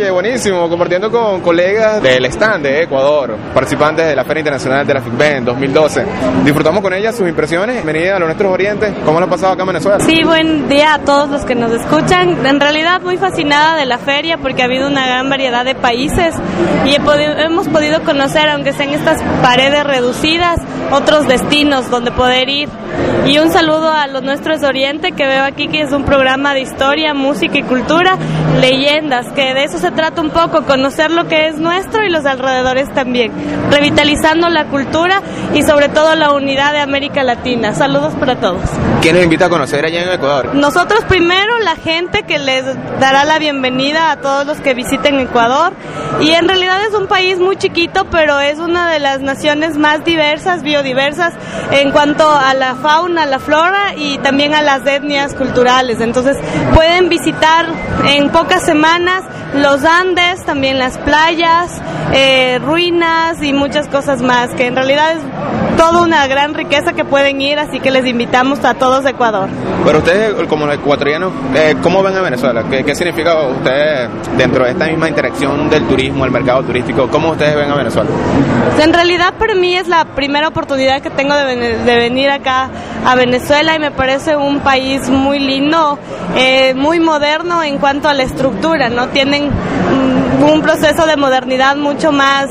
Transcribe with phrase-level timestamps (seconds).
[0.00, 4.92] Yeah, Buenísimo, compartiendo con colegas del stand de Ecuador, participantes de la Feria Internacional de
[4.92, 6.04] la FICBEN 2012.
[6.44, 7.76] Disfrutamos con ellas sus impresiones.
[7.76, 8.92] Bienvenida a los nuestros orientes.
[9.06, 9.98] ¿Cómo lo ha pasado acá en Venezuela?
[10.00, 12.44] Sí, buen día a todos los que nos escuchan.
[12.44, 16.34] En realidad muy fascinada de la feria porque ha habido una gran variedad de países
[16.84, 20.60] y hemos podido conocer, aunque sean estas paredes reducidas,
[20.90, 22.68] otros destinos donde poder ir.
[23.26, 26.60] Y un saludo a los nuestros Oriente que veo aquí que es un programa de
[26.60, 28.18] historia, música y cultura,
[28.60, 32.24] leyendas, que de eso se trata un poco, conocer lo que es nuestro y los
[32.26, 33.32] alrededores también,
[33.70, 35.22] revitalizando la cultura
[35.54, 37.74] y sobre todo la unidad de América Latina.
[37.74, 38.62] Saludos para todos.
[39.02, 40.54] ¿Quién nos invita a conocer allá en Ecuador?
[40.54, 42.64] Nosotros primero, la gente que les
[42.98, 45.72] dará la bienvenida a todos los que visiten Ecuador.
[46.20, 50.04] Y en realidad es un país muy chiquito, pero es una de las naciones más
[50.04, 51.32] diversas, biodiversas,
[51.70, 56.00] en cuanto a la fauna, la flora y también a las etnias culturales.
[56.00, 56.36] Entonces
[56.74, 57.66] pueden visitar
[58.06, 59.24] en pocas semanas
[59.54, 59.84] los
[60.46, 61.80] También las playas,
[62.12, 65.20] eh, ruinas y muchas cosas más, que en realidad es
[65.76, 69.48] toda una gran riqueza que pueden ir, así que les invitamos a todos de Ecuador.
[69.84, 72.64] Pero ustedes, como ecuatorianos, eh, ¿cómo ven a Venezuela?
[72.70, 77.08] ¿Qué, ¿Qué, significa ustedes dentro de esta misma interacción del turismo, el mercado turístico?
[77.08, 78.10] ¿Cómo ustedes ven a Venezuela?
[78.78, 82.68] En realidad para mí es la primera oportunidad que tengo de, de venir acá
[83.06, 85.98] a Venezuela y me parece un país muy lindo,
[86.36, 89.08] eh, muy moderno en cuanto a la estructura, ¿no?
[89.08, 89.50] Tienen
[90.42, 92.48] un proceso de modernidad mucho más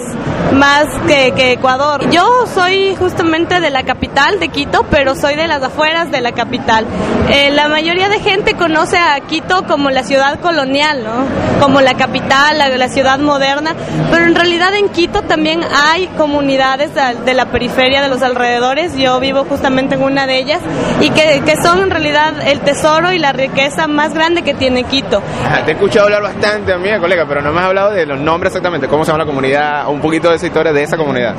[0.54, 2.09] más que, que, Ecuador.
[2.09, 6.32] Yo soy justamente de la capital, de Quito, pero soy de las afueras de la
[6.32, 6.86] capital.
[7.30, 11.26] Eh, la mayoría de gente conoce a Quito como la ciudad colonial, ¿no?
[11.60, 13.76] Como la capital, la, la ciudad moderna,
[14.12, 18.95] pero en realidad en Quito también hay comunidades de la periferia, de los alrededores.
[18.98, 20.62] Yo vivo justamente en una de ellas
[21.02, 24.84] y que, que son en realidad el tesoro y la riqueza más grande que tiene
[24.84, 25.22] Quito.
[25.66, 28.52] te he escuchado hablar bastante, amiga, colega, pero no me has hablado de los nombres
[28.52, 31.36] exactamente, cómo se llama la comunidad, un poquito de esa historia de esa comunidad.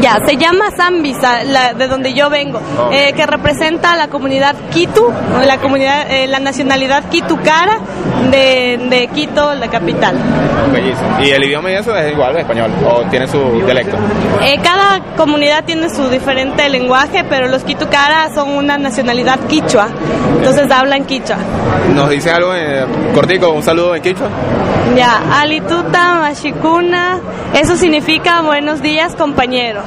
[0.00, 2.60] Ya, se llama Zambisa, la, de donde yo vengo,
[2.92, 5.12] eh, que representa a la comunidad Quito,
[5.44, 7.80] la comunidad, eh, la nacionalidad Quitucara
[8.30, 8.57] de,
[8.90, 10.16] de Quito, la capital.
[10.72, 11.18] Bellísimo.
[11.22, 13.96] ¿Y el idioma y eso es igual, el español, o tiene su dialecto?
[14.42, 19.88] Eh, cada comunidad tiene su diferente lenguaje, pero los Quitucara son una nacionalidad quichua,
[20.36, 21.36] entonces hablan quichua.
[21.94, 24.28] ¿Nos dice algo en cortico, un saludo en quichua?
[24.96, 27.20] Ya, alituta, mashikuna,
[27.54, 29.84] eso significa buenos días compañeros.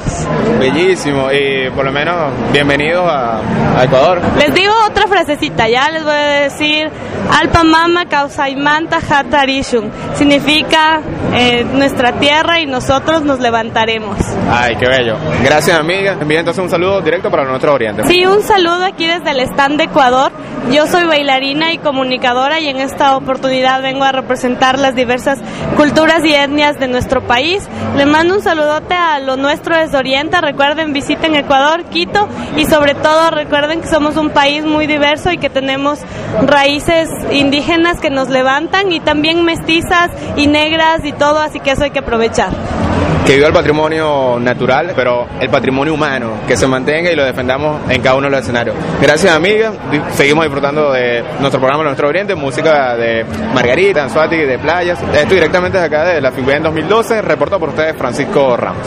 [0.60, 2.14] Bellísimo, y por lo menos
[2.52, 3.40] bienvenidos a,
[3.76, 4.20] a Ecuador.
[4.38, 6.88] Les digo otra frasecita, ya les voy a decir,
[7.40, 7.64] Alpa
[8.98, 11.00] Hatarishun, significa
[11.34, 14.16] eh, nuestra tierra y nosotros nos levantaremos.
[14.50, 15.16] Ay, qué bello.
[15.42, 18.04] Gracias amiga, envío entonces un saludo directo para nuestro oriente.
[18.06, 20.32] Sí, un saludo aquí desde el stand de Ecuador.
[20.70, 25.40] Yo soy bailarina y comunicadora y en esta oportunidad vengo a representar las diversas
[25.76, 27.68] culturas y etnias de nuestro país.
[27.96, 30.40] Le mando un saludote a lo nuestro desde Oriente.
[30.40, 35.38] Recuerden, visiten Ecuador, Quito y sobre todo recuerden que somos un país muy diverso y
[35.38, 35.98] que tenemos
[36.46, 41.84] raíces indígenas que nos levantan y también mestizas y negras y todo, así que eso
[41.84, 42.50] hay que aprovechar
[43.26, 47.80] que viva el patrimonio natural, pero el patrimonio humano, que se mantenga y lo defendamos
[47.88, 48.74] en cada uno de los escenarios.
[49.00, 49.72] Gracias, amiga.
[50.14, 55.00] Seguimos disfrutando de nuestro programa Nuestro Oriente, música de Margarita, Anzuati, de playas.
[55.14, 57.22] Esto directamente desde acá de la FIBE en 2012.
[57.22, 58.80] Reportó por ustedes Francisco Ramos.